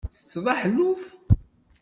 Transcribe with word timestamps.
Ttetteḍ 0.09 0.45
aḥelluf? 0.53 1.03